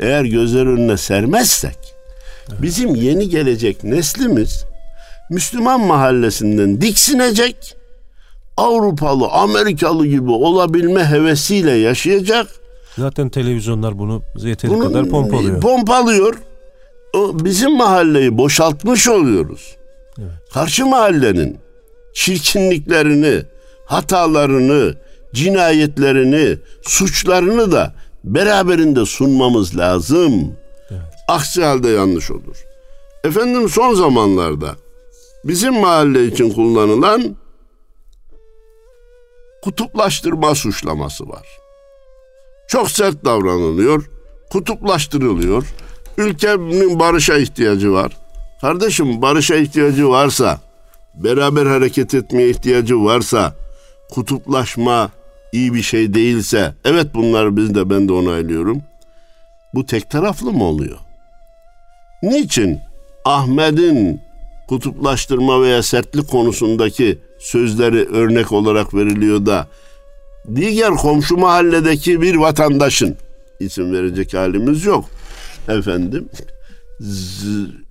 [0.00, 1.78] eğer gözler önüne sermezsek
[2.62, 4.64] bizim yeni gelecek neslimiz
[5.30, 7.76] Müslüman mahallesinden diksinecek,
[8.56, 12.46] Avrupalı, Amerikalı gibi olabilme hevesiyle yaşayacak.
[12.98, 15.60] Zaten televizyonlar bunu yeteri Bunun kadar pompalıyor.
[15.60, 16.34] Pompalıyor.
[17.14, 19.76] O bizim mahalleyi boşaltmış oluyoruz.
[20.52, 21.58] Karşı mahallenin
[22.14, 23.42] çirkinliklerini,
[23.86, 24.94] hatalarını,
[25.34, 30.52] cinayetlerini, suçlarını da beraberinde sunmamız lazım.
[31.28, 32.64] Aksi halde yanlış olur.
[33.24, 34.76] Efendim son zamanlarda
[35.44, 37.36] bizim mahalle için kullanılan
[39.62, 41.46] kutuplaştırma suçlaması var.
[42.68, 44.10] Çok sert davranılıyor,
[44.52, 45.64] kutuplaştırılıyor.
[46.18, 48.16] Ülkenin barışa ihtiyacı var.
[48.60, 50.60] Kardeşim barışa ihtiyacı varsa,
[51.14, 53.54] beraber hareket etmeye ihtiyacı varsa,
[54.10, 55.10] kutuplaşma
[55.52, 58.82] iyi bir şey değilse, evet bunlar biz de ben de onaylıyorum.
[59.74, 60.98] Bu tek taraflı mı oluyor?
[62.22, 62.78] Niçin
[63.24, 64.20] Ahmet'in
[64.68, 69.68] kutuplaştırma veya sertlik konusundaki sözleri örnek olarak veriliyor da
[70.54, 73.16] diğer komşu mahalledeki bir vatandaşın
[73.60, 75.04] isim verecek halimiz yok
[75.68, 76.28] efendim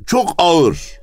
[0.08, 1.00] çok ağır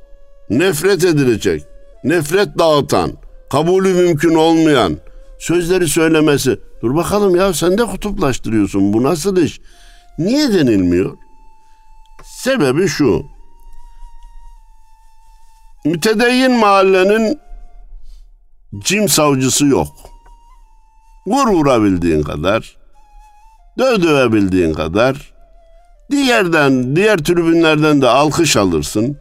[0.51, 1.63] nefret edilecek
[2.05, 3.13] nefret dağıtan
[3.51, 4.97] kabulü mümkün olmayan
[5.39, 9.61] sözleri söylemesi dur bakalım ya sen de kutuplaştırıyorsun bu nasıl iş
[10.19, 11.17] niye denilmiyor
[12.43, 13.27] sebebi şu
[15.85, 17.39] mütedeyyin mahallenin
[18.79, 19.89] cim savcısı yok.
[21.27, 22.77] Vur vurabildiğin kadar,
[23.79, 25.35] döv dövebildiğin kadar,
[26.11, 29.19] diğerden, diğer tribünlerden de alkış alırsın.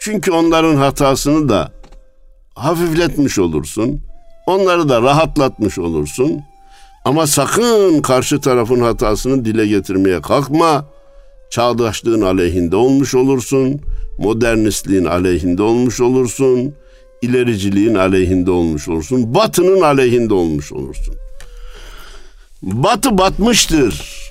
[0.00, 1.72] Çünkü onların hatasını da
[2.54, 4.02] hafifletmiş olursun.
[4.46, 6.42] Onları da rahatlatmış olursun.
[7.04, 10.86] Ama sakın karşı tarafın hatasını dile getirmeye kalkma.
[11.50, 13.80] Çağdaşlığın aleyhinde olmuş olursun.
[14.18, 16.74] Modernistliğin aleyhinde olmuş olursun
[17.22, 19.34] ilericiliğin aleyhinde olmuş olursun.
[19.34, 21.14] Batının aleyhinde olmuş olursun.
[22.62, 24.22] Batı batmıştır.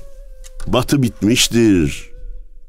[0.68, 2.15] Batı bitmiştir.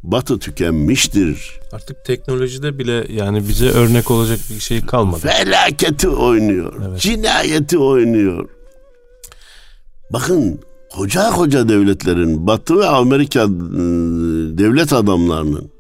[0.07, 1.61] Batı tükenmiştir.
[1.73, 5.21] Artık teknolojide bile yani bize örnek olacak bir şey kalmadı.
[5.21, 6.73] Felaketi oynuyor.
[6.89, 7.01] Evet.
[7.01, 8.49] Cinayeti oynuyor.
[10.11, 10.61] Bakın
[10.93, 15.71] koca koca devletlerin Batı ve Amerika ıı, devlet adamlarının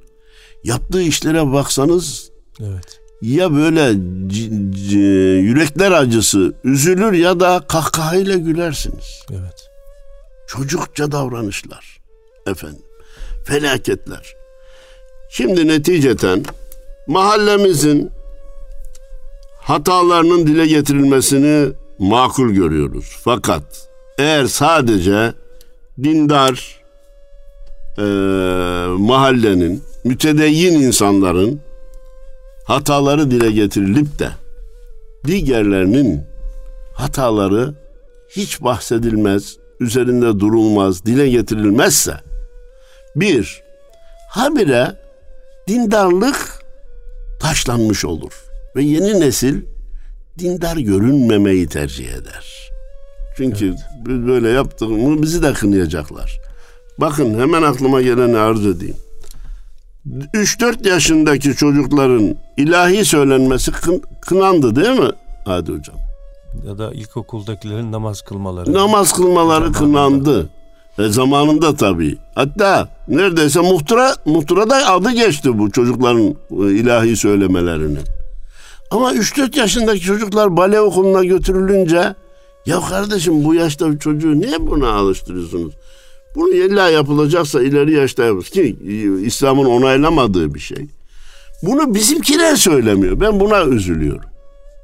[0.65, 3.01] yaptığı işlere baksanız evet.
[3.23, 3.93] ya böyle
[4.29, 4.51] c-
[4.89, 4.99] c-
[5.43, 9.23] yürekler acısı üzülür ya da kahkahayla gülersiniz.
[9.31, 9.69] Evet.
[10.49, 11.99] Çocukça davranışlar
[12.47, 12.83] efendim.
[13.47, 14.35] Felaketler.
[15.29, 16.45] Şimdi neticeten
[17.07, 18.11] mahallemizin
[19.61, 23.17] hatalarının dile getirilmesini makul görüyoruz.
[23.25, 25.33] Fakat eğer sadece
[26.03, 26.81] dindar
[27.99, 28.03] e,
[28.99, 31.61] mahallenin, mütedeyyin insanların
[32.65, 34.31] hataları dile getirilip de
[35.27, 36.23] diğerlerinin
[36.95, 37.75] hataları
[38.29, 42.15] hiç bahsedilmez, üzerinde durulmaz, dile getirilmezse
[43.17, 43.63] bir,
[44.31, 44.97] habire
[45.69, 46.65] dindarlık
[47.41, 48.33] taşlanmış olur
[48.77, 49.63] ve yeni nesil
[50.39, 52.71] dindar görünmemeyi tercih eder.
[53.37, 54.27] Çünkü evet.
[54.27, 56.41] böyle yaptığımı bizi de kınayacaklar.
[56.99, 58.97] Bakın hemen aklıma geleni arz edeyim.
[60.35, 65.11] 3-4 yaşındaki çocukların ilahi söylenmesi kın, kınandı değil mi
[65.47, 65.97] Hadi hocam?
[66.67, 68.73] Ya da ilkokuldakilerin namaz kılmaları.
[68.73, 70.51] Namaz kılmaları kınandı.
[70.99, 72.19] E zamanında tabii.
[72.35, 78.05] Hatta neredeyse muhtıra, muhtırada adı geçti bu çocukların e, ilahi söylemelerinin.
[78.91, 82.15] Ama 3-4 yaşındaki çocuklar bale okuluna götürülünce
[82.67, 85.75] ya kardeşim bu yaşta bir çocuğu niye buna alıştırıyorsunuz?
[86.35, 90.87] Bunu illa yapılacaksa ileri yaşta yapılır ki e, İslam'ın onaylamadığı bir şey.
[91.63, 93.21] Bunu bizimkiler söylemiyor.
[93.21, 94.31] Ben buna üzülüyorum.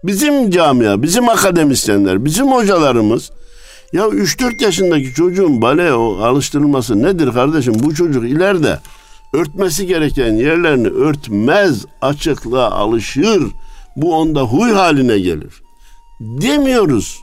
[0.05, 3.31] Bizim camia, bizim akademisyenler, bizim hocalarımız
[3.93, 7.75] ya 3-4 yaşındaki çocuğun bale alıştırılması nedir kardeşim?
[7.83, 8.79] Bu çocuk ileride
[9.33, 13.43] örtmesi gereken yerlerini örtmez, açıklığa alışır.
[13.97, 15.63] Bu onda huy haline gelir.
[16.21, 17.23] Demiyoruz.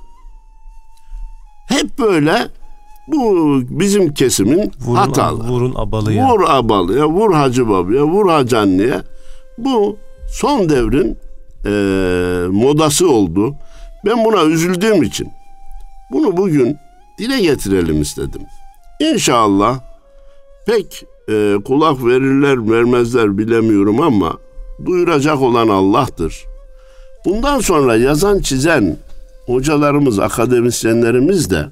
[1.67, 2.47] Hep böyle
[3.08, 5.49] bu bizim kesimin vurun, hataları.
[5.49, 6.29] Vurun abalıya.
[6.29, 9.01] Vur abalıya, vur hacı babaya, vur hacı anneye.
[9.58, 9.97] Bu
[10.32, 11.17] son devrin
[11.65, 11.71] e,
[12.47, 13.55] modası oldu.
[14.05, 15.38] Ben buna üzüldüğüm için
[16.12, 16.78] bunu bugün
[17.17, 18.41] dile getirelim istedim.
[19.00, 19.80] İnşallah
[20.65, 24.38] pek e, kulak verirler vermezler bilemiyorum ama
[24.86, 26.43] duyuracak olan Allah'tır.
[27.26, 28.98] Bundan sonra yazan çizen
[29.45, 31.65] hocalarımız, akademisyenlerimiz de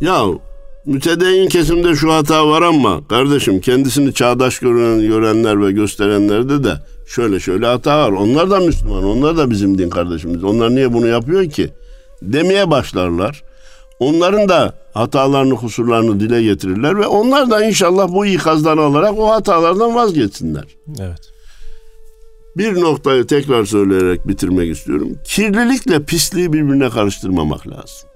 [0.00, 0.24] ya
[0.86, 6.72] mütedeyyin kesimde şu hata var ama kardeşim kendisini çağdaş gören, görenler ve gösterenlerde de
[7.06, 8.12] şöyle şöyle hata var.
[8.12, 10.44] Onlar da Müslüman, onlar da bizim din kardeşimiz.
[10.44, 11.70] Onlar niye bunu yapıyor ki?
[12.22, 13.42] Demeye başlarlar.
[13.98, 19.94] Onların da hatalarını, kusurlarını dile getirirler ve onlar da inşallah bu ikazları alarak o hatalardan
[19.94, 20.64] vazgeçsinler.
[21.00, 21.32] Evet.
[22.56, 25.18] Bir noktayı tekrar söyleyerek bitirmek istiyorum.
[25.24, 28.08] Kirlilikle pisliği birbirine karıştırmamak lazım.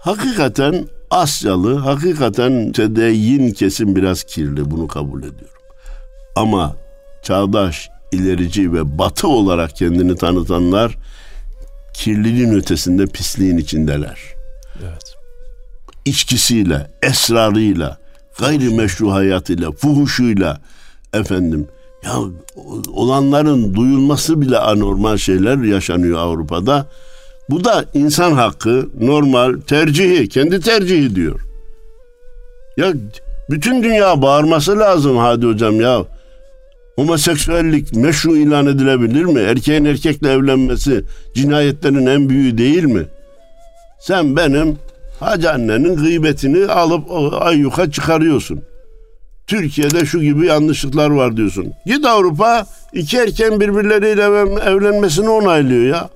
[0.00, 5.62] Hakikaten Asyalı, hakikaten tedeyyin kesim biraz kirli bunu kabul ediyorum.
[6.36, 6.76] Ama
[7.22, 10.96] çağdaş, ilerici ve batı olarak kendini tanıtanlar
[11.94, 14.20] kirliliğin ötesinde pisliğin içindeler.
[14.82, 15.14] Evet.
[16.04, 17.98] İçkisiyle, esrarıyla,
[18.38, 20.60] gayrimeşru hayatıyla, fuhuşuyla
[21.12, 21.68] efendim
[22.04, 22.12] ya
[22.92, 26.86] olanların duyulması bile anormal şeyler yaşanıyor Avrupa'da.
[27.50, 31.40] Bu da insan hakkı, normal, tercihi, kendi tercihi diyor.
[32.76, 32.92] Ya
[33.50, 36.04] bütün dünya bağırması lazım hadi hocam ya.
[36.96, 39.40] Homoseksüellik meşru ilan edilebilir mi?
[39.40, 43.02] Erkeğin erkekle evlenmesi cinayetlerin en büyüğü değil mi?
[44.00, 44.78] Sen benim
[45.20, 47.04] hacı annenin gıybetini alıp
[47.42, 48.60] ayyuka çıkarıyorsun.
[49.46, 51.72] Türkiye'de şu gibi yanlışlıklar var diyorsun.
[51.86, 54.22] Git Avrupa iki erken birbirleriyle
[54.70, 56.08] evlenmesini onaylıyor ya.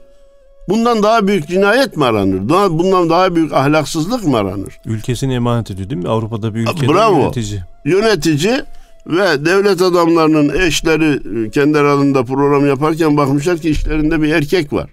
[0.69, 2.49] Bundan daha büyük cinayet mi aranır?
[2.49, 4.75] Daha, bundan daha büyük ahlaksızlık mı aranır?
[4.87, 6.09] Ülkesini emanet ediyor değil mi?
[6.09, 7.21] Avrupa'da bir ülkede Bravo.
[7.21, 7.61] yönetici.
[7.85, 8.63] Yönetici
[9.07, 14.91] ve devlet adamlarının eşleri e, kendi aralarında program yaparken bakmışlar ki işlerinde bir erkek var.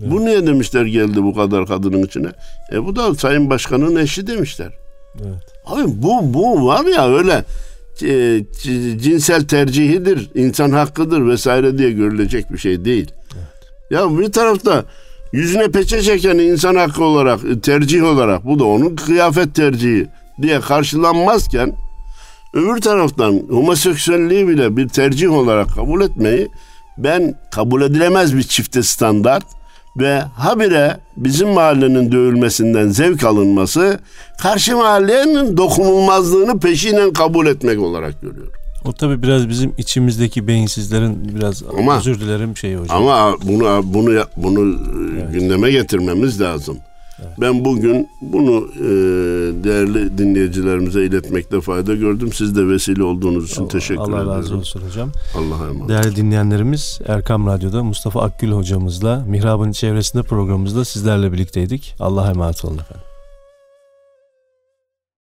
[0.00, 0.10] Evet.
[0.10, 2.28] Bu niye demişler geldi bu kadar kadının içine?
[2.72, 4.72] E bu da Sayın Başkan'ın eşi demişler.
[5.20, 5.42] Evet.
[5.66, 7.44] Abi bu bu var ya öyle
[8.02, 8.44] e,
[8.98, 13.12] cinsel tercihidir, insan hakkıdır vesaire diye görülecek bir şey değil.
[13.34, 13.90] Evet.
[13.90, 14.84] Ya bir tarafta
[15.32, 20.06] yüzüne peçe çeken insan hakkı olarak, tercih olarak bu da onun kıyafet tercihi
[20.42, 21.72] diye karşılanmazken
[22.54, 26.48] Öbür taraftan homoseksüelliği bile bir tercih olarak kabul etmeyi
[26.98, 29.44] ben kabul edilemez bir çifte standart
[29.96, 33.98] ve habire bizim mahallenin dövülmesinden zevk alınması
[34.38, 38.52] karşı mahallenin dokunulmazlığını peşinen kabul etmek olarak görüyorum.
[38.84, 42.96] O tabii biraz bizim içimizdeki beyinsizlerin biraz Ama- özür dilerim şeyi hocam.
[42.96, 44.74] Ama bunu bunu bunu
[45.18, 46.78] e, gündeme getirmemiz lazım.
[47.40, 48.84] Ben bugün bunu e,
[49.64, 52.32] değerli dinleyicilerimize iletmekte fayda gördüm.
[52.32, 54.28] Siz de vesile olduğunuz için teşekkür Allah ederim.
[54.30, 55.10] razı olsun hocam.
[55.36, 55.88] Allah'a emanet.
[55.88, 61.94] Değerli dinleyenlerimiz Erkam Radyo'da Mustafa Akgül hocamızla Mihrab'ın çevresinde programımızda sizlerle birlikteydik.
[62.00, 63.09] Allah'a emanet olun efendim.